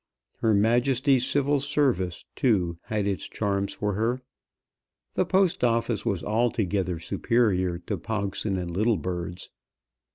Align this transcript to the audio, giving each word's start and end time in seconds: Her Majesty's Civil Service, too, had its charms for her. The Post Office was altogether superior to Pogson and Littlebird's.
Her 0.39 0.55
Majesty's 0.55 1.27
Civil 1.27 1.59
Service, 1.59 2.25
too, 2.35 2.79
had 2.85 3.05
its 3.05 3.29
charms 3.29 3.75
for 3.75 3.93
her. 3.93 4.23
The 5.13 5.27
Post 5.27 5.63
Office 5.63 6.07
was 6.07 6.23
altogether 6.23 6.97
superior 6.97 7.77
to 7.85 7.99
Pogson 7.99 8.57
and 8.57 8.75
Littlebird's. 8.75 9.51